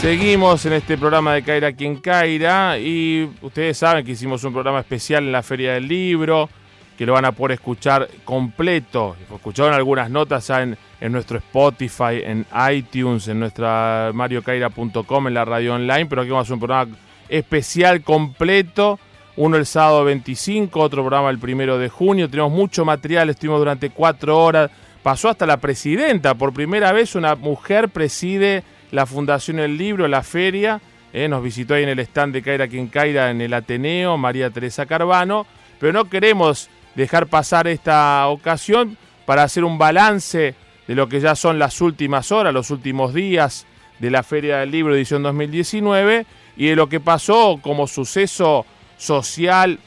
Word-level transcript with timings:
Seguimos 0.00 0.64
en 0.64 0.74
este 0.74 0.96
programa 0.96 1.34
de 1.34 1.42
Caira 1.42 1.72
quien 1.72 1.96
Caira 1.96 2.78
y 2.78 3.28
ustedes 3.42 3.78
saben 3.78 4.04
que 4.04 4.12
hicimos 4.12 4.44
un 4.44 4.52
programa 4.52 4.78
especial 4.78 5.24
en 5.24 5.32
la 5.32 5.42
Feria 5.42 5.72
del 5.74 5.88
Libro, 5.88 6.48
que 6.96 7.04
lo 7.04 7.14
van 7.14 7.24
a 7.24 7.32
poder 7.32 7.56
escuchar 7.56 8.08
completo. 8.24 9.16
Escucharon 9.34 9.74
algunas 9.74 10.08
notas 10.08 10.48
en, 10.50 10.78
en 11.00 11.12
nuestro 11.12 11.38
Spotify, 11.38 12.22
en 12.22 12.46
iTunes, 12.72 13.26
en 13.26 13.40
nuestra 13.40 14.12
mariocaira.com, 14.14 15.26
en 15.26 15.34
la 15.34 15.44
radio 15.44 15.74
online, 15.74 16.06
pero 16.06 16.22
aquí 16.22 16.30
vamos 16.30 16.44
a 16.44 16.46
hacer 16.46 16.54
un 16.54 16.60
programa 16.60 16.96
especial 17.28 18.02
completo. 18.02 19.00
Uno 19.34 19.56
el 19.56 19.66
sábado 19.66 20.04
25, 20.04 20.78
otro 20.78 21.02
programa 21.02 21.28
el 21.30 21.40
primero 21.40 21.76
de 21.76 21.88
junio. 21.88 22.30
Tenemos 22.30 22.52
mucho 22.52 22.84
material, 22.84 23.30
estuvimos 23.30 23.58
durante 23.58 23.90
cuatro 23.90 24.38
horas. 24.38 24.70
Pasó 25.02 25.28
hasta 25.28 25.44
la 25.44 25.56
presidenta. 25.56 26.36
Por 26.36 26.52
primera 26.52 26.92
vez 26.92 27.16
una 27.16 27.34
mujer 27.34 27.88
preside 27.88 28.62
la 28.90 29.06
Fundación 29.06 29.58
El 29.58 29.76
Libro, 29.76 30.08
la 30.08 30.22
feria. 30.22 30.80
eh, 31.12 31.28
nos 31.28 31.42
visitó 31.42 31.74
ahí 31.74 31.82
en 31.82 31.88
el 31.88 31.98
stand 32.00 32.34
de 32.34 32.42
Caira 32.42 32.68
quien 32.68 32.88
Caira 32.88 33.30
en 33.30 33.40
el 33.40 33.54
Ateneo, 33.54 34.16
María 34.16 34.50
Teresa 34.50 34.86
Carvano. 34.86 35.46
Pero 35.78 35.92
no 35.92 36.06
queremos 36.06 36.68
dejar 36.94 37.26
pasar 37.26 37.66
esta 37.68 38.26
ocasión 38.28 38.96
para 39.24 39.42
hacer 39.42 39.64
un 39.64 39.78
balance 39.78 40.54
de 40.86 40.94
lo 40.94 41.08
que 41.08 41.20
ya 41.20 41.34
son 41.34 41.58
las 41.58 41.80
últimas 41.80 42.32
horas, 42.32 42.52
los 42.52 42.70
últimos 42.70 43.14
días 43.14 43.66
de 43.98 44.10
la 44.10 44.22
Feria 44.22 44.58
del 44.58 44.70
Libro 44.70 44.94
edición 44.94 45.22
2019 45.22 46.24
y 46.56 46.66
de 46.66 46.76
lo 46.76 46.88
que 46.88 47.00
pasó 47.00 47.58
como 47.60 47.86
suceso 47.86 48.64
social 48.96 49.78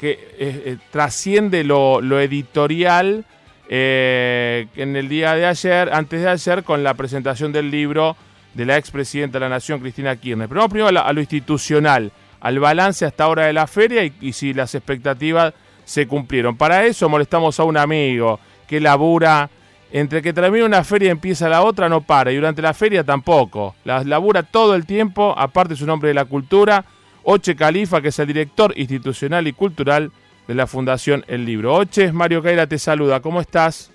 que 0.00 0.12
eh, 0.12 0.18
eh, 0.38 0.76
trasciende 0.90 1.64
lo, 1.64 2.00
lo 2.00 2.20
editorial 2.20 3.24
en 3.70 4.96
el 4.96 5.10
día 5.10 5.34
de 5.34 5.44
ayer, 5.44 5.90
antes 5.92 6.22
de 6.22 6.28
ayer, 6.30 6.64
con 6.64 6.82
la 6.82 6.94
presentación 6.94 7.52
del 7.52 7.70
libro 7.70 8.16
de 8.54 8.66
la 8.66 8.76
expresidenta 8.76 9.38
de 9.38 9.44
la 9.44 9.48
Nación, 9.48 9.80
Cristina 9.80 10.16
Kirchner. 10.16 10.48
Pero 10.48 10.60
vamos 10.60 10.72
primero 10.72 11.00
a, 11.00 11.12
lo 11.12 11.20
institucional, 11.20 12.12
al 12.40 12.58
balance 12.58 13.04
hasta 13.04 13.24
ahora 13.24 13.46
de 13.46 13.52
la 13.52 13.66
feria 13.66 14.04
y, 14.04 14.12
y 14.20 14.32
si 14.32 14.52
las 14.54 14.74
expectativas 14.74 15.54
se 15.84 16.06
cumplieron. 16.06 16.56
Para 16.56 16.84
eso 16.84 17.08
molestamos 17.08 17.58
a 17.58 17.64
un 17.64 17.76
amigo 17.76 18.38
que 18.66 18.80
labura, 18.80 19.48
entre 19.90 20.20
que 20.20 20.32
termina 20.32 20.66
una 20.66 20.84
feria 20.84 21.08
y 21.08 21.10
empieza 21.10 21.48
la 21.48 21.62
otra, 21.62 21.88
no 21.88 22.02
para, 22.02 22.30
y 22.30 22.36
durante 22.36 22.60
la 22.60 22.74
feria 22.74 23.02
tampoco. 23.04 23.74
Las 23.84 24.06
labura 24.06 24.42
todo 24.42 24.74
el 24.74 24.84
tiempo, 24.84 25.34
aparte 25.36 25.76
su 25.76 25.86
nombre 25.86 26.08
de 26.08 26.14
la 26.14 26.26
cultura, 26.26 26.84
Oche 27.24 27.56
Califa, 27.56 28.00
que 28.00 28.08
es 28.08 28.18
el 28.18 28.26
director 28.26 28.72
institucional 28.76 29.46
y 29.48 29.52
cultural 29.52 30.12
de 30.46 30.54
la 30.54 30.66
Fundación 30.66 31.24
El 31.26 31.44
Libro. 31.44 31.74
Oche, 31.74 32.12
Mario 32.12 32.42
Caira 32.42 32.66
te 32.66 32.78
saluda, 32.78 33.20
¿cómo 33.20 33.40
estás? 33.40 33.90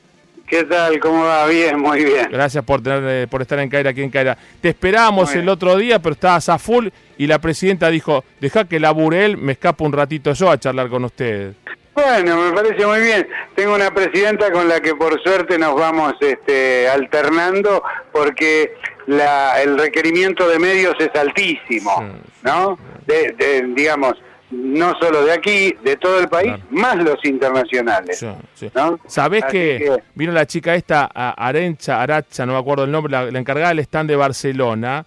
¿Qué 0.53 0.65
tal? 0.65 0.99
¿Cómo 0.99 1.23
va? 1.23 1.47
Bien, 1.47 1.79
muy 1.79 2.05
bien. 2.05 2.27
Gracias 2.29 2.63
por 2.63 2.79
tener, 2.79 3.03
eh, 3.07 3.27
por 3.27 3.41
estar 3.41 3.57
en 3.57 3.69
Caira 3.69 3.89
aquí 3.89 4.03
en 4.03 4.11
Caira. 4.11 4.37
Te 4.61 4.69
esperábamos 4.69 5.33
el 5.33 5.49
otro 5.49 5.75
día, 5.77 5.97
pero 5.97 6.13
estabas 6.13 6.47
a 6.47 6.59
full 6.59 6.89
y 7.17 7.25
la 7.25 7.39
presidenta 7.39 7.89
dijo, 7.89 8.23
deja 8.39 8.65
que 8.65 8.79
labure 8.79 9.25
él, 9.25 9.35
me 9.35 9.53
escapo 9.53 9.83
un 9.83 9.93
ratito 9.93 10.31
yo 10.33 10.51
a 10.51 10.59
charlar 10.59 10.89
con 10.89 11.05
ustedes. 11.05 11.55
Bueno, 11.95 12.37
me 12.37 12.51
parece 12.51 12.85
muy 12.85 12.99
bien. 12.99 13.27
Tengo 13.55 13.73
una 13.73 13.89
presidenta 13.89 14.51
con 14.51 14.69
la 14.69 14.79
que 14.79 14.93
por 14.93 15.19
suerte 15.23 15.57
nos 15.57 15.73
vamos 15.73 16.13
este, 16.19 16.87
alternando 16.87 17.81
porque 18.11 18.75
la, 19.07 19.59
el 19.59 19.75
requerimiento 19.75 20.47
de 20.47 20.59
medios 20.59 20.93
es 20.99 21.19
altísimo. 21.19 22.19
¿no? 22.43 22.77
De, 23.07 23.33
de, 23.39 23.63
digamos, 23.73 24.13
no 24.53 24.93
solo 24.99 25.25
de 25.25 25.31
aquí, 25.33 25.73
de 25.83 25.95
todo 25.97 26.19
el 26.19 26.27
país, 26.27 26.47
Claro. 26.53 26.63
más 26.71 26.95
los 26.97 27.23
internacionales. 27.25 28.19
Sí, 28.19 28.27
sí. 28.53 28.69
¿no? 28.75 28.99
¿Sabés 29.07 29.43
que, 29.45 29.51
que- 29.79 30.03
vino 30.15 30.31
la 30.31 30.45
chica 30.45 30.75
esta, 30.75 31.05
Arencha, 31.05 32.01
Aracha, 32.01 32.45
no 32.45 32.53
me 32.53 32.59
acuerdo 32.59 32.83
el 32.85 32.91
nombre, 32.91 33.11
la, 33.11 33.29
la 33.31 33.39
encargada 33.39 33.69
del 33.69 33.79
stand 33.79 34.09
de 34.09 34.15
Barcelona? 34.15 35.05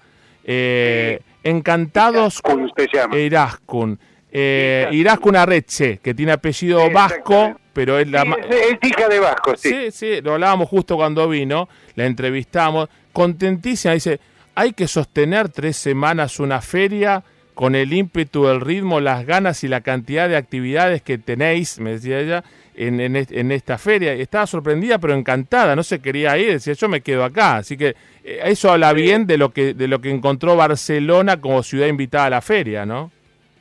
eh, 0.49 1.21
encantados 1.43 2.41
¿Cómo 2.43 2.69
se 2.77 2.87
llama? 2.93 3.17
Iraskun. 3.19 3.99
Eh, 4.31 4.89
Iraskun 4.93 5.35
Arreche, 5.37 5.99
que 5.99 6.13
tiene 6.15 6.33
apellido 6.33 6.91
vasco, 6.91 7.59
pero 7.73 7.99
es 7.99 8.09
la 8.09 8.23
Sí, 8.23 8.31
es, 8.51 8.57
es 8.83 8.89
hija 8.91 9.09
de 9.09 9.21
Vasco, 9.21 9.57
sí. 9.57 9.69
Sí, 9.71 9.91
sí, 9.91 10.21
lo 10.23 10.35
hablábamos 10.35 10.69
justo 10.69 10.97
cuando 10.97 11.29
vino, 11.29 11.69
la 11.95 12.05
entrevistamos, 12.07 12.89
contentísima, 13.13 13.95
dice, 13.95 14.21
hay 14.55 14.73
que 14.73 14.87
sostener 14.89 15.49
tres 15.49 15.77
semanas 15.77 16.39
una 16.39 16.61
feria 16.61 17.23
con 17.57 17.75
el 17.75 17.93
ímpetu, 17.93 18.49
el 18.49 18.61
ritmo, 18.61 19.01
las 19.01 19.25
ganas 19.27 19.65
y 19.65 19.69
la 19.69 19.81
cantidad 19.81 20.29
de 20.29 20.37
actividades 20.37 21.01
que 21.03 21.17
tenéis, 21.17 21.81
me 21.81 21.93
decía 21.93 22.21
ella, 22.21 22.45
en, 22.77 23.01
en 23.01 23.17
est- 23.17 23.33
en 23.33 23.51
esta 23.51 23.79
feria. 23.79 24.13
Estaba 24.13 24.47
sorprendida, 24.47 24.99
pero 24.99 25.15
encantada, 25.15 25.75
no 25.75 25.83
se 25.83 25.99
quería 26.01 26.37
ir, 26.37 26.53
decía, 26.53 26.75
yo 26.75 26.89
me 26.91 27.01
quedo 27.01 27.25
acá. 27.25 27.57
Así 27.57 27.79
que 27.79 27.97
eh, 28.23 28.41
eso 28.45 28.71
habla 28.71 28.93
bien 28.93 29.27
de 29.27 29.39
lo 29.39 29.49
que, 29.55 29.73
de 29.73 29.89
lo 29.89 30.01
que 30.03 30.11
encontró 30.11 30.55
Barcelona 30.55 31.41
como 31.41 31.63
ciudad 31.63 31.87
invitada 31.87 32.27
a 32.27 32.31
la 32.31 32.43
feria, 32.43 32.85
¿no? 32.85 33.11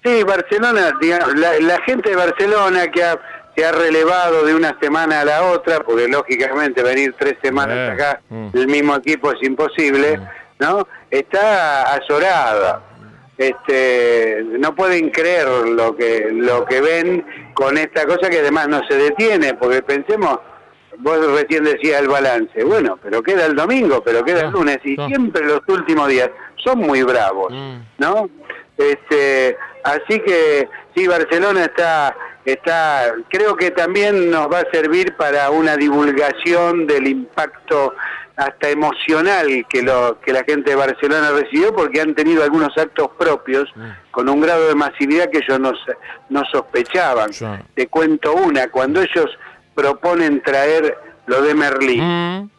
Sí, 0.04 0.24
Barcelona, 0.24 0.92
digamos, 1.02 1.34
la, 1.40 1.58
la 1.62 1.82
gente 1.84 2.10
de 2.10 2.16
Barcelona 2.18 2.88
que 2.92 3.02
ha, 3.02 3.18
se 3.56 3.66
ha 3.66 3.72
relevado 3.72 4.46
de 4.46 4.54
una 4.54 4.78
semana 4.82 5.22
a 5.22 5.26
la 5.26 5.44
otra, 5.44 5.80
porque 5.80 6.10
lógicamente 6.10 6.84
venir 6.84 7.16
tres 7.18 7.36
semanas 7.42 7.78
Eh, 7.78 7.92
acá, 7.94 8.22
mm. 8.30 8.48
el 8.54 8.68
mismo 8.68 8.96
equipo 8.98 9.32
es 9.32 9.42
imposible, 9.42 10.20
¿no? 10.60 10.86
Está 11.10 11.94
azorada. 11.96 12.82
Este, 13.38 14.44
no 14.60 14.74
pueden 14.76 15.10
creer 15.10 15.48
lo 15.68 15.96
que 15.96 16.30
lo 16.32 16.66
que 16.66 16.80
ven 16.80 17.26
con 17.54 17.78
esta 17.78 18.06
cosa 18.06 18.30
que 18.30 18.40
además 18.40 18.70
no 18.70 18.82
se 18.88 18.96
detiene, 18.96 19.54
porque 19.56 19.82
pensemos, 19.82 20.40
vos 21.00 21.20
recién 21.34 21.66
decías 21.66 22.02
el 22.02 22.08
balance, 22.08 22.64
bueno, 22.64 22.98
pero 23.04 23.22
queda 23.22 23.46
el 23.46 23.56
domingo, 23.56 24.02
pero 24.04 24.24
queda 24.24 24.42
el 24.42 24.52
No, 24.52 24.60
lunes, 24.60 24.80
y 24.86 24.96
siempre 25.08 25.46
los 25.46 25.62
últimos 25.68 26.08
días 26.08 26.30
son 26.64 26.80
muy 26.80 27.04
bravos. 27.04 27.52
Mm. 27.52 27.76
¿no? 27.98 28.30
Este, 28.78 29.58
así 29.84 30.20
que 30.20 30.68
sí, 30.96 31.08
Barcelona 31.08 31.66
está, 31.66 32.16
está, 32.52 33.14
creo 33.30 33.56
que 33.56 33.72
también 33.72 34.30
nos 34.30 34.52
va 34.52 34.60
a 34.60 34.72
servir 34.72 35.16
para 35.16 35.50
una 35.50 35.76
divulgación 35.76 36.86
del 36.88 37.08
impacto 37.08 37.94
hasta 38.38 38.70
emocional 38.70 39.66
que 39.70 39.82
lo 39.82 40.20
que 40.20 40.34
la 40.34 40.44
gente 40.44 40.72
de 40.72 40.76
Barcelona 40.76 41.32
recibió 41.32 41.74
porque 41.74 42.02
han 42.02 42.14
tenido 42.16 42.44
algunos 42.44 42.78
actos 42.78 43.10
propios 43.18 43.72
con 44.12 44.28
un 44.28 44.42
grado 44.42 44.68
de 44.68 44.76
masividad 44.76 45.30
que 45.32 45.38
ellos 45.40 45.60
no, 45.60 45.72
no 46.30 46.44
sospechaban. 46.52 47.32
Sí. 47.32 47.46
Te 47.74 47.88
cuento 47.88 48.34
una, 48.34 48.68
cuando 48.70 49.02
ellos 49.02 49.28
proponen 49.74 50.42
traer 50.44 50.98
lo 51.28 51.42
de 51.42 51.54
Merlí, 51.56 52.00
Mm. 52.02 52.50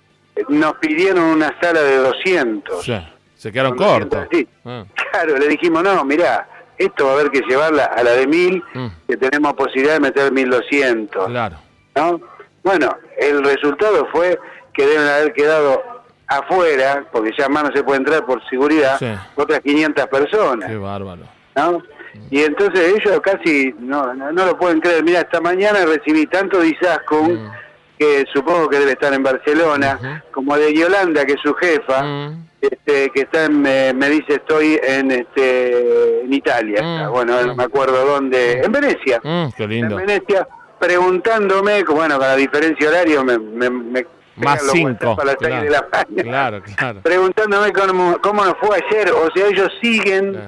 nos 0.49 0.75
pidieron 0.79 1.23
una 1.25 1.55
sala 1.61 1.81
de 1.83 1.97
200. 1.97 2.85
Sí, 2.85 2.95
se 3.37 3.53
quedaron 3.53 3.77
cortos. 3.77 4.25
200, 4.25 4.29
sí. 4.33 4.49
Ah. 4.65 4.85
Claro, 5.13 5.37
le 5.39 5.49
dijimos, 5.49 5.83
no, 5.83 6.05
mirá, 6.05 6.47
esto 6.79 7.05
va 7.07 7.13
a 7.13 7.15
haber 7.15 7.31
que 7.31 7.41
llevarla 7.43 7.85
a 7.85 8.03
la 8.03 8.13
de 8.13 8.27
1000, 8.27 8.63
Mm. 8.75 8.87
que 9.09 9.17
tenemos 9.17 9.55
posibilidad 9.55 9.95
de 9.95 10.01
meter 10.01 10.33
1200, 10.33 11.27
Claro. 11.29 11.57
¿no? 11.95 12.21
Bueno, 12.63 12.97
el 13.19 13.43
resultado 13.45 14.07
fue 14.13 14.39
que 14.73 14.87
deben 14.87 15.07
haber 15.09 15.33
quedado 15.33 15.83
afuera, 16.27 17.05
porque 17.13 17.31
ya 17.39 17.49
más 17.49 17.65
no 17.65 17.71
se 17.73 17.83
puede 17.85 17.99
entrar 17.99 18.25
por 18.27 18.45
seguridad, 18.49 18.99
Sí. 18.99 19.07
otras 19.37 19.61
500 19.61 20.07
personas, 20.09 20.69
Qué 20.69 20.77
bárbaro. 20.77 21.23
¿no? 21.57 21.83
Y 22.31 22.43
entonces 22.43 22.95
ellos 22.99 23.21
casi 23.21 23.75
no, 23.79 24.13
no, 24.15 24.33
no 24.33 24.47
lo 24.47 24.59
pueden 24.59 24.81
creer. 24.81 25.05
Mira, 25.05 25.21
esta 25.21 25.41
mañana 25.41 25.85
recibí 25.87 26.27
tanto 26.27 26.63
Izaskun, 26.65 27.45
Mm. 27.45 27.51
Que 27.99 28.25
supongo 28.33 28.69
que 28.69 28.79
debe 28.79 28.93
estar 28.93 29.13
en 29.15 29.23
Barcelona, 29.23 30.23
como 30.33 30.57
de 30.57 30.73
Yolanda, 30.75 31.25
que 31.25 31.33
es 31.35 31.41
su 31.43 31.55
jefa, 31.55 32.03
Mm. 32.03 32.47
este, 32.61 33.11
que 33.11 33.21
está 33.23 33.45
en, 33.45 33.61
me, 33.63 33.93
me 33.95 34.09
dice 34.11 34.35
estoy 34.35 34.79
en 34.83 35.11
este 35.13 36.21
en 36.23 36.33
Italia, 36.33 36.83
Mm, 36.83 36.95
está. 36.97 37.09
bueno, 37.09 37.43
no 37.43 37.55
mm. 37.55 37.57
me 37.57 37.63
acuerdo 37.65 38.05
dónde, 38.07 38.61
en 38.61 38.73
Venecia, 38.73 39.21
Mm, 39.23 39.47
qué 39.57 39.67
lindo. 39.67 39.99
en 40.01 40.07
Venecia, 40.07 40.47
preguntándome, 40.79 41.85
bueno, 41.85 42.19
con 42.19 42.27
la 42.27 42.37
diferencia 42.37 42.89
horaria 42.89 43.23
me, 43.23 43.39
me, 43.39 43.71
me 43.71 44.07
Más 44.37 44.61
cinco. 44.71 44.89
WhatsApp 45.15 45.21
a 45.21 45.25
las 45.25 45.37
Claro, 45.37 45.65
de 45.65 45.71
la 45.71 45.87
claro, 46.23 46.63
claro. 46.77 47.01
preguntándome 47.03 47.73
cómo, 47.73 48.19
cómo 48.21 48.45
nos 48.45 48.55
fue 48.61 48.77
ayer, 48.87 49.11
o 49.11 49.31
sea, 49.35 49.47
ellos 49.47 49.73
siguen 49.81 50.39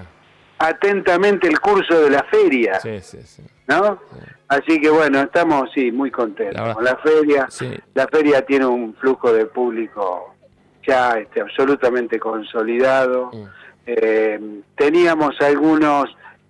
atentamente 0.59 1.47
el 1.49 1.59
curso 1.61 2.01
de 2.01 2.11
la 2.11 2.25
feria, 2.25 2.81
Sí, 2.81 3.01
sí, 3.01 3.19
sí. 3.25 3.43
¿no? 3.69 4.01
Así 4.49 4.81
que 4.81 4.89
bueno, 4.89 5.21
estamos 5.21 5.71
sí 5.75 5.93
muy 5.93 6.11
contentos 6.11 6.67
La 6.67 6.75
con 6.75 6.85
la 6.85 6.97
feria. 6.97 7.47
Sí. 7.51 7.71
La 7.95 8.07
feria 8.09 8.43
tiene 8.47 8.67
un 8.67 8.95
flujo 8.95 9.33
de 9.33 9.47
público 9.47 10.35
ya 10.87 11.19
este, 11.19 11.41
absolutamente 11.43 12.19
consolidado. 12.19 13.31
Mm. 13.33 13.45
Eh, 13.87 14.41
teníamos 14.75 15.39
algunos, 15.41 16.07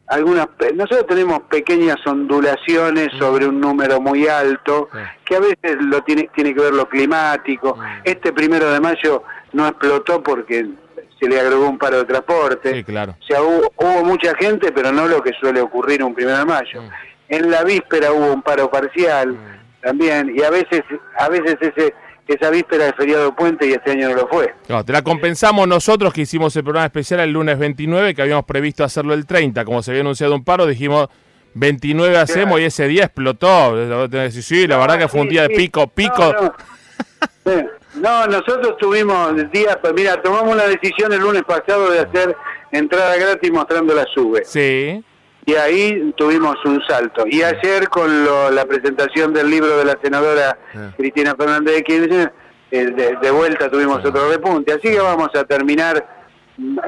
algunas, 0.06 0.46
nosotros 0.74 1.06
tenemos 1.08 1.40
pequeñas 1.50 1.96
ondulaciones 2.06 3.08
sobre 3.18 3.46
un 3.46 3.60
número 3.60 4.00
muy 4.00 4.28
alto, 4.28 4.88
Mm. 4.92 4.96
Sí. 4.96 5.02
que 5.24 5.36
a 5.36 5.40
veces 5.40 5.76
lo 5.80 6.00
tiene, 6.02 6.30
tiene 6.34 6.54
que 6.54 6.60
ver 6.60 6.74
lo 6.74 6.88
climático. 6.88 7.74
Mm. 7.76 7.82
Este 8.04 8.32
primero 8.32 8.70
de 8.70 8.80
mayo 8.80 9.24
no 9.52 9.66
explotó 9.66 10.22
porque 10.22 10.68
se 11.18 11.28
le 11.28 11.40
agregó 11.40 11.68
un 11.68 11.78
paro 11.78 11.98
de 11.98 12.04
transporte. 12.04 12.74
Sí, 12.74 12.84
claro. 12.84 13.16
O 13.20 13.24
sea, 13.24 13.42
hubo, 13.42 13.72
hubo 13.76 14.04
mucha 14.04 14.36
gente, 14.36 14.70
pero 14.70 14.92
no 14.92 15.08
lo 15.08 15.20
que 15.20 15.32
suele 15.32 15.60
ocurrir 15.60 16.04
un 16.04 16.14
primero 16.14 16.38
de 16.38 16.44
mayo. 16.44 16.82
Mm. 17.28 17.34
En 17.34 17.50
la 17.50 17.64
víspera 17.64 18.12
hubo 18.12 18.32
un 18.32 18.42
paro 18.42 18.70
parcial 18.70 19.36
también, 19.82 20.34
y 20.36 20.42
a 20.42 20.50
veces, 20.50 20.82
a 21.18 21.28
veces 21.28 21.56
ese 21.60 21.94
esa 22.28 22.50
víspera 22.50 22.84
de 22.84 22.92
feriado 22.92 23.34
puente 23.34 23.66
y 23.66 23.72
este 23.72 23.92
año 23.92 24.10
no 24.10 24.16
lo 24.16 24.28
fue. 24.28 24.54
No, 24.68 24.84
te 24.84 24.92
la 24.92 25.02
compensamos 25.02 25.66
nosotros 25.66 26.12
que 26.12 26.22
hicimos 26.22 26.54
el 26.56 26.62
programa 26.62 26.86
especial 26.86 27.20
el 27.20 27.32
lunes 27.32 27.58
29, 27.58 28.14
que 28.14 28.22
habíamos 28.22 28.44
previsto 28.44 28.84
hacerlo 28.84 29.14
el 29.14 29.26
30, 29.26 29.64
como 29.64 29.82
se 29.82 29.90
había 29.92 30.02
anunciado 30.02 30.34
un 30.34 30.44
paro, 30.44 30.66
dijimos 30.66 31.08
29 31.54 32.18
hacemos 32.18 32.60
y 32.60 32.64
ese 32.64 32.86
día 32.86 33.04
explotó. 33.04 33.74
Sí, 34.30 34.42
sí, 34.42 34.66
la 34.66 34.76
verdad 34.76 34.98
que 34.98 35.08
fue 35.08 35.22
un 35.22 35.28
día 35.28 35.42
de 35.42 35.50
pico, 35.50 35.86
pico. 35.88 36.34
No, 37.94 38.26
nosotros 38.26 38.76
tuvimos 38.78 39.34
días, 39.50 39.78
pues 39.80 39.94
mira, 39.94 40.20
tomamos 40.22 40.54
la 40.54 40.68
decisión 40.68 41.12
el 41.12 41.20
lunes 41.20 41.42
pasado 41.42 41.90
de 41.90 42.00
hacer 42.00 42.36
entrada 42.70 43.16
gratis 43.16 43.50
mostrando 43.50 43.94
la 43.94 44.04
sube. 44.14 44.44
Sí. 44.44 45.02
Y 45.48 45.54
ahí 45.54 46.12
tuvimos 46.14 46.56
un 46.66 46.78
salto. 46.86 47.24
Y 47.26 47.42
ayer 47.42 47.88
con 47.88 48.26
la 48.54 48.66
presentación 48.66 49.32
del 49.32 49.48
libro 49.50 49.78
de 49.78 49.84
la 49.86 49.98
senadora 50.02 50.58
ah. 50.74 50.90
Cristina 50.94 51.34
Fernández 51.34 51.76
de 51.76 51.82
Kirchner, 51.84 52.32
eh, 52.70 53.16
de, 53.22 53.30
vuelta 53.30 53.70
tuvimos 53.70 54.04
otro 54.04 54.28
repunte. 54.28 54.74
Así 54.74 54.88
que 54.88 55.00
vamos 55.00 55.30
a 55.34 55.44
terminar 55.44 56.06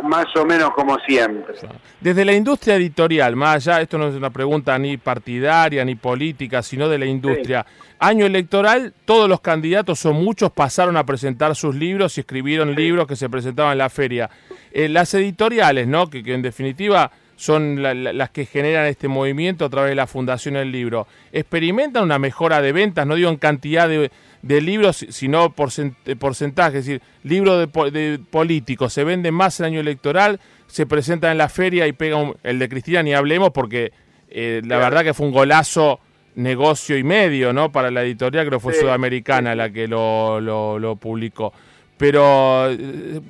más 0.02 0.26
o 0.36 0.44
menos 0.44 0.72
como 0.74 0.98
siempre. 1.06 1.54
Desde 2.02 2.22
la 2.22 2.34
industria 2.34 2.76
editorial, 2.76 3.34
más 3.34 3.66
allá, 3.66 3.80
esto 3.80 3.96
no 3.96 4.08
es 4.08 4.14
una 4.14 4.28
pregunta 4.28 4.78
ni 4.78 4.98
partidaria 4.98 5.82
ni 5.82 5.94
política, 5.94 6.62
sino 6.62 6.86
de 6.90 6.98
la 6.98 7.06
industria. 7.06 7.64
Año 7.98 8.26
electoral, 8.26 8.92
todos 9.06 9.26
los 9.26 9.40
candidatos 9.40 10.04
o 10.04 10.12
muchos 10.12 10.52
pasaron 10.52 10.98
a 10.98 11.06
presentar 11.06 11.56
sus 11.56 11.74
libros 11.74 12.18
y 12.18 12.20
escribieron 12.20 12.74
libros 12.74 13.06
que 13.06 13.16
se 13.16 13.30
presentaban 13.30 13.72
en 13.72 13.78
la 13.78 13.88
feria. 13.88 14.28
Eh, 14.70 14.90
las 14.90 15.14
editoriales, 15.14 15.86
¿no? 15.86 16.10
Que, 16.10 16.22
en 16.26 16.42
definitiva 16.42 17.10
son 17.40 17.82
las 17.82 18.30
que 18.30 18.44
generan 18.44 18.86
este 18.86 19.08
movimiento 19.08 19.64
a 19.64 19.70
través 19.70 19.90
de 19.90 19.94
la 19.94 20.06
Fundación 20.06 20.54
del 20.54 20.70
Libro. 20.70 21.06
¿Experimentan 21.32 22.04
una 22.04 22.18
mejora 22.18 22.60
de 22.60 22.72
ventas? 22.72 23.06
No 23.06 23.14
digo 23.14 23.30
en 23.30 23.36
cantidad 23.36 23.88
de 23.88 24.10
de 24.42 24.60
libros, 24.60 25.04
sino 25.10 25.52
porcentaje, 25.52 26.78
es 26.78 26.86
decir, 26.86 27.02
libros 27.24 27.68
de, 27.92 28.18
políticos 28.30 28.92
se 28.92 29.04
venden 29.04 29.34
más 29.34 29.60
en 29.60 29.66
año 29.66 29.80
electoral, 29.80 30.40
se 30.66 30.86
presentan 30.86 31.32
en 31.32 31.38
la 31.38 31.48
feria 31.48 31.86
y 31.86 31.92
pega 31.92 32.18
el 32.42 32.58
de 32.58 32.68
Cristina 32.68 33.02
ni 33.02 33.12
hablemos 33.12 33.50
porque 33.50 33.92
eh, 34.30 34.62
la 34.64 34.78
verdad 34.78 35.02
que 35.02 35.14
fue 35.14 35.26
un 35.26 35.32
golazo 35.32 36.00
negocio 36.36 36.96
y 36.96 37.02
medio, 37.02 37.52
¿no? 37.52 37.70
Para 37.70 37.90
la 37.90 38.02
editorial, 38.02 38.46
creo 38.46 38.58
que 38.58 38.62
fue 38.62 38.74
Sudamericana 38.74 39.54
la 39.54 39.70
que 39.70 39.88
lo, 39.88 40.40
lo, 40.40 40.96
publicó. 40.96 41.52
Pero 42.00 42.70
eh, 42.70 43.20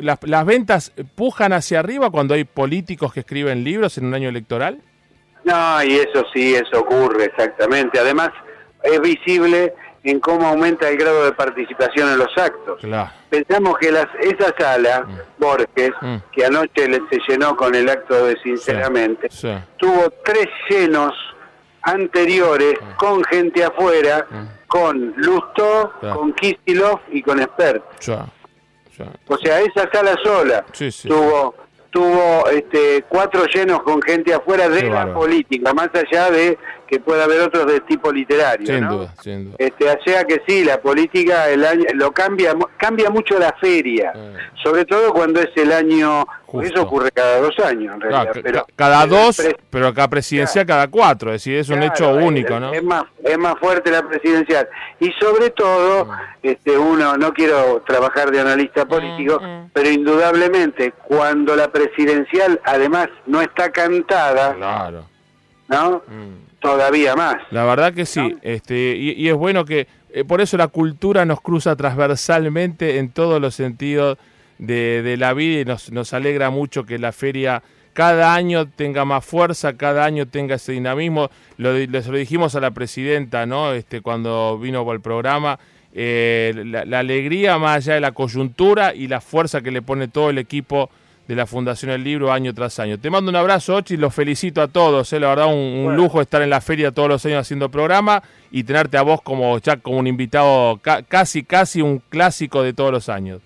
las, 0.00 0.46
ventas 0.46 0.92
pujan 1.14 1.52
hacia 1.52 1.78
arriba 1.78 2.08
cuando 2.08 2.32
hay 2.32 2.44
políticos 2.44 3.12
que 3.12 3.20
escriben 3.20 3.62
libros 3.62 3.98
en 3.98 4.06
un 4.06 4.14
año 4.14 4.30
electoral. 4.30 4.80
No, 5.44 5.84
y 5.84 5.96
eso 5.96 6.24
sí, 6.32 6.54
eso 6.54 6.80
ocurre 6.80 7.26
exactamente. 7.26 7.98
Además, 7.98 8.30
es 8.82 8.98
visible 8.98 9.74
en 10.04 10.20
cómo 10.20 10.46
aumenta 10.46 10.88
el 10.88 10.96
grado 10.96 11.26
de 11.26 11.32
participación 11.32 12.08
en 12.12 12.18
los 12.18 12.30
actos. 12.38 12.80
Pensamos 13.28 13.76
que 13.76 13.92
las, 13.92 14.06
esa 14.20 14.54
sala, 14.58 15.02
mm. 15.02 15.18
Borges, 15.38 15.92
mm. 16.00 16.16
que 16.32 16.46
anoche 16.46 16.88
se 17.10 17.18
llenó 17.28 17.54
con 17.54 17.74
el 17.74 17.90
acto 17.90 18.24
de 18.24 18.38
Sinceramente, 18.42 19.28
tuvo 19.76 20.10
tres 20.24 20.48
llenos 20.70 21.12
anteriores 21.82 22.74
mm. 22.80 22.96
con 22.96 23.24
gente 23.24 23.64
afuera, 23.64 24.26
con 24.66 25.14
Lustó, 25.16 25.92
con 26.00 26.32
Kisilov 26.34 27.00
y 27.10 27.22
con 27.22 27.40
Expert. 27.40 27.84
O 29.28 29.36
sea, 29.38 29.60
esa 29.60 29.90
sala 29.92 30.16
sola 30.22 30.64
tuvo 31.06 31.54
tuvo 31.92 32.48
este, 32.48 33.04
cuatro 33.06 33.44
llenos 33.46 33.82
con 33.82 34.00
gente 34.02 34.32
afuera 34.32 34.68
de 34.68 34.84
la 34.84 35.12
política, 35.12 35.72
más 35.74 35.90
allá 35.94 36.30
de 36.30 36.58
que 36.92 37.00
pueda 37.00 37.24
haber 37.24 37.40
otros 37.40 37.66
de 37.72 37.80
tipo 37.80 38.12
literario. 38.12 38.66
Sin 38.66 38.86
duda, 38.86 39.14
sin 39.22 39.44
duda. 39.46 39.56
Este, 39.58 39.90
o 39.90 39.96
sea 40.04 40.24
que 40.24 40.42
sí, 40.46 40.62
la 40.62 40.78
política 40.78 41.48
el 41.48 41.64
año, 41.64 41.86
lo 41.94 42.12
cambia, 42.12 42.54
cambia 42.76 43.08
mucho 43.08 43.38
la 43.38 43.56
feria, 43.58 44.12
eh. 44.14 44.34
sobre 44.62 44.84
todo 44.84 45.10
cuando 45.14 45.40
es 45.40 45.48
el 45.56 45.72
año, 45.72 46.26
eso 46.62 46.82
ocurre 46.82 47.10
cada 47.10 47.40
dos 47.40 47.58
años 47.60 47.94
en 47.94 48.00
realidad. 48.02 48.32
pero, 48.42 48.66
cada 48.76 49.06
dos, 49.06 49.40
pero 49.70 49.86
acá 49.86 50.06
presidencial 50.06 50.66
cada 50.66 50.86
cuatro, 50.88 51.30
es 51.30 51.42
decir, 51.42 51.56
es 51.60 51.70
un 51.70 51.82
hecho 51.82 52.12
único, 52.12 52.60
¿no? 52.60 52.74
Es 52.74 52.84
más, 52.84 53.04
es 53.24 53.38
más 53.38 53.54
fuerte 53.58 53.90
la 53.90 54.06
presidencial. 54.06 54.68
Y 55.00 55.10
sobre 55.12 55.48
todo, 55.48 56.04
mm. 56.04 56.10
este, 56.42 56.76
uno, 56.76 57.16
no 57.16 57.32
quiero 57.32 57.82
trabajar 57.86 58.30
de 58.30 58.38
analista 58.38 58.84
político, 58.84 59.40
mm, 59.40 59.46
mm. 59.46 59.70
pero 59.72 59.88
indudablemente 59.88 60.92
cuando 61.08 61.56
la 61.56 61.72
presidencial 61.72 62.60
además 62.64 63.08
no 63.24 63.40
está 63.40 63.72
cantada, 63.72 64.54
claro. 64.56 65.11
¿No? 65.72 66.02
todavía 66.62 67.14
más. 67.16 67.36
La 67.50 67.64
verdad 67.64 67.92
que 67.92 68.06
sí, 68.06 68.36
este, 68.42 68.96
y, 68.96 69.28
es 69.28 69.34
bueno 69.34 69.64
que, 69.64 69.88
eh, 70.12 70.24
por 70.24 70.40
eso 70.40 70.56
la 70.56 70.68
cultura 70.68 71.24
nos 71.24 71.40
cruza 71.40 71.76
transversalmente 71.76 72.98
en 72.98 73.10
todos 73.10 73.40
los 73.40 73.54
sentidos 73.54 74.16
de, 74.58 75.16
la 75.18 75.34
vida 75.34 75.60
y 75.60 75.64
nos, 75.64 75.90
nos 75.90 76.14
alegra 76.14 76.50
mucho 76.50 76.86
que 76.86 76.98
la 76.98 77.12
feria 77.12 77.62
cada 77.92 78.34
año 78.34 78.68
tenga 78.68 79.04
más 79.04 79.24
fuerza, 79.24 79.76
cada 79.76 80.04
año 80.04 80.26
tenga 80.26 80.54
ese 80.54 80.72
dinamismo. 80.72 81.30
Lo, 81.58 81.74
les 81.74 82.06
lo 82.06 82.16
dijimos 82.16 82.54
a 82.54 82.60
la 82.60 82.70
presidenta, 82.70 83.44
¿no? 83.44 83.72
Este, 83.72 84.00
cuando 84.00 84.58
vino 84.58 84.84
por 84.84 84.94
el 84.94 85.02
programa, 85.02 85.58
eh, 85.92 86.54
la, 86.64 86.86
la, 86.86 87.00
alegría 87.00 87.58
más 87.58 87.78
allá 87.78 87.94
de 87.94 88.00
la 88.00 88.12
coyuntura 88.12 88.94
y 88.94 89.08
la 89.08 89.20
fuerza 89.20 89.60
que 89.60 89.70
le 89.70 89.82
pone 89.82 90.08
todo 90.08 90.30
el 90.30 90.38
equipo 90.38 90.88
de 91.28 91.34
la 91.34 91.46
Fundación 91.46 91.90
El 91.90 92.04
Libro 92.04 92.32
año 92.32 92.52
tras 92.52 92.78
año. 92.78 92.98
Te 92.98 93.10
mando 93.10 93.30
un 93.30 93.36
abrazo, 93.36 93.76
Ochi, 93.76 93.96
los 93.96 94.14
felicito 94.14 94.60
a 94.60 94.68
todos, 94.68 95.12
eh, 95.12 95.20
la 95.20 95.28
verdad 95.28 95.46
un, 95.46 95.94
lujo 95.96 96.20
estar 96.20 96.42
en 96.42 96.50
la 96.50 96.60
feria 96.60 96.90
todos 96.90 97.08
los 97.08 97.24
años 97.26 97.40
haciendo 97.40 97.68
programa 97.70 98.22
y 98.50 98.64
tenerte 98.64 98.96
a 98.96 99.02
vos 99.02 99.22
como 99.22 99.58
ya 99.58 99.76
como 99.76 99.98
un 99.98 100.06
invitado 100.06 100.80
casi 101.08 101.44
casi 101.44 101.80
un 101.82 101.98
clásico 102.08 102.62
de 102.62 102.72
todos 102.72 102.92
los 102.92 103.08
años. 103.08 103.40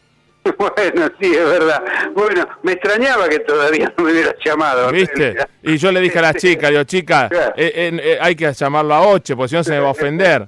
Bueno, 0.58 1.10
sí, 1.20 1.34
es 1.34 1.44
verdad. 1.44 1.82
Bueno, 2.14 2.46
me 2.62 2.72
extrañaba 2.72 3.28
que 3.28 3.40
todavía 3.40 3.92
no 3.96 4.04
me 4.04 4.12
hubieras 4.12 4.34
llamado. 4.44 4.90
¿Viste? 4.92 5.36
Y 5.62 5.78
yo 5.78 5.90
le 5.90 6.00
dije 6.00 6.18
a 6.20 6.22
la 6.22 6.34
chica, 6.34 6.70
digo, 6.70 6.84
chica, 6.84 7.28
eh, 7.56 7.90
eh, 8.00 8.18
hay 8.20 8.36
que 8.36 8.52
llamarlo 8.52 8.94
a 8.94 9.00
Oche, 9.00 9.34
porque 9.34 9.48
si 9.48 9.54
no 9.56 9.64
se 9.64 9.72
me 9.72 9.80
va 9.80 9.88
a 9.88 9.90
ofender. 9.90 10.46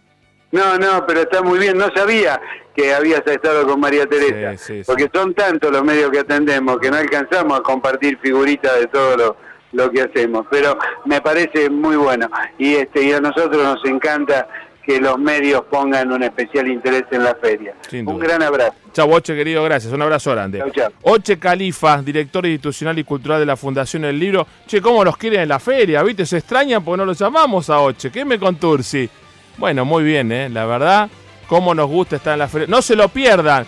No, 0.50 0.78
no, 0.78 1.04
pero 1.06 1.20
está 1.20 1.42
muy 1.42 1.58
bien. 1.58 1.76
No 1.76 1.90
sabía 1.94 2.40
que 2.74 2.94
habías 2.94 3.26
estado 3.26 3.66
con 3.66 3.80
María 3.80 4.06
Teresa, 4.06 4.54
porque 4.86 5.10
son 5.12 5.34
tantos 5.34 5.70
los 5.70 5.84
medios 5.84 6.10
que 6.10 6.20
atendemos 6.20 6.78
que 6.78 6.90
no 6.90 6.96
alcanzamos 6.96 7.58
a 7.58 7.62
compartir 7.62 8.18
figuritas 8.18 8.78
de 8.78 8.86
todo 8.86 9.16
lo, 9.16 9.36
lo 9.72 9.90
que 9.90 10.02
hacemos. 10.02 10.46
Pero 10.50 10.78
me 11.04 11.20
parece 11.20 11.68
muy 11.68 11.96
bueno 11.96 12.30
y 12.56 12.76
este 12.76 13.02
y 13.02 13.12
a 13.12 13.20
nosotros 13.20 13.62
nos 13.62 13.84
encanta 13.84 14.48
que 14.88 14.98
los 15.00 15.18
medios 15.18 15.64
pongan 15.70 16.10
un 16.10 16.22
especial 16.22 16.66
interés 16.66 17.04
en 17.10 17.22
la 17.22 17.34
feria. 17.34 17.74
Un 18.06 18.18
gran 18.18 18.42
abrazo. 18.42 18.72
Chau, 18.94 19.12
Oche, 19.12 19.36
querido, 19.36 19.62
gracias. 19.64 19.93
Un 19.93 20.00
abrazo 20.00 20.31
grande. 20.31 20.64
Chau, 20.72 20.90
Oche 21.02 21.38
Califa, 21.38 22.00
director 22.00 22.46
institucional 22.46 22.98
y 22.98 23.05
cultural 23.05 23.38
de 23.38 23.44
la 23.44 23.56
Fundación 23.58 24.06
El 24.06 24.19
Libro. 24.19 24.46
Che, 24.67 24.81
¿cómo 24.81 25.05
nos 25.05 25.19
quieren 25.19 25.40
en 25.40 25.48
la 25.50 25.58
feria? 25.58 26.02
¿Viste? 26.02 26.24
Se 26.24 26.38
extrañan 26.38 26.82
porque 26.82 26.96
no 26.96 27.05
los 27.05 27.19
llamamos 27.19 27.69
a 27.69 27.81
Oche. 27.81 28.10
¿Qué 28.10 28.24
me 28.24 28.38
contursi? 28.38 29.10
Bueno, 29.58 29.84
muy 29.84 30.05
bien, 30.05 30.31
¿eh? 30.31 30.48
La 30.48 30.67
verdad, 30.67 31.10
cómo 31.48 31.74
nos 31.74 31.88
gusta 31.88 32.17
estar 32.17 32.34
en 32.34 32.38
la 32.38 32.48
feria. 32.48 32.69
No 32.69 32.81
se 32.81 32.94
lo 32.94 33.08
pierdan. 33.08 33.67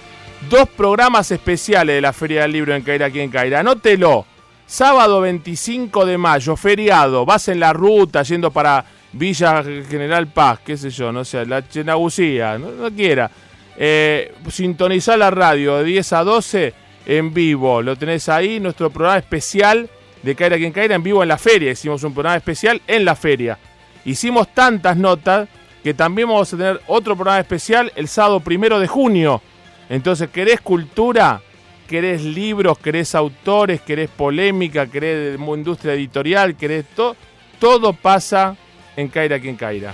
Dos 0.49 0.69
programas 0.69 1.31
especiales 1.33 1.97
de 1.97 2.01
la 2.01 2.13
Feria 2.13 2.43
del 2.43 2.53
Libro 2.53 2.75
en 2.75 2.83
Caira, 2.83 3.07
aquí 3.07 3.21
en 3.21 3.31
Caira. 3.31 3.61
Anótelo. 3.61 4.25
Sábado 4.67 5.21
25 5.21 6.07
de 6.07 6.17
mayo, 6.17 6.57
feriado. 6.57 7.27
Vas 7.27 7.49
en 7.49 7.59
la 7.59 7.73
ruta 7.73 8.23
yendo 8.23 8.53
para 8.53 8.85
Villa 9.13 9.65
General 9.65 10.29
Paz, 10.29 10.61
qué 10.65 10.77
sé 10.77 10.91
yo, 10.91 11.11
no 11.11 11.25
sé, 11.25 11.45
la 11.45 11.69
Chenagucía, 11.69 12.57
no, 12.57 12.89
quiera. 12.95 13.29
Eh, 13.77 14.33
sintonizar 14.49 15.19
la 15.19 15.33
radio 15.33 15.79
de 15.79 15.85
10 15.85 16.13
a 16.13 16.23
12 16.23 16.75
en 17.07 17.35
vivo. 17.35 17.83
Lo 17.83 17.97
tenés 17.97 18.29
ahí, 18.29 18.61
nuestro 18.61 18.91
programa 18.91 19.19
especial 19.19 19.91
de 20.23 20.35
Caira 20.37 20.57
quien 20.57 20.71
Caira 20.71 20.95
en 20.95 21.03
vivo 21.03 21.23
en 21.23 21.29
la 21.29 21.39
feria. 21.39 21.73
Hicimos 21.73 22.05
un 22.05 22.15
programa 22.15 22.37
especial 22.37 22.81
en 22.87 23.05
la 23.05 23.17
feria. 23.17 23.59
Hicimos 24.05 24.55
tantas 24.55 24.97
notas 24.97 25.49
que 25.83 25.95
también 25.95 26.29
vamos 26.29 26.53
a 26.53 26.57
tener 26.57 26.81
otro 26.87 27.15
programa 27.17 27.41
especial 27.41 27.93
el 27.97 28.09
sábado 28.09 28.41
primero 28.41 28.79
de 28.79 28.87
junio. 28.87 29.43
Entonces, 29.89 30.29
¿querés 30.31 30.61
cultura? 30.61 31.41
¿Querés 31.89 32.23
libros? 32.23 32.79
¿Querés 32.79 33.15
autores? 33.15 33.81
¿Querés 33.81 34.09
polémica? 34.11 34.87
¿Querés 34.87 35.39
industria 35.39 35.95
editorial? 35.95 36.57
¿Querés 36.57 36.85
todo? 36.95 37.17
Todo 37.59 37.93
pasa 37.93 38.57
en 38.97 39.09
Caira 39.09 39.39
quien 39.39 39.57
Caira. 39.57 39.93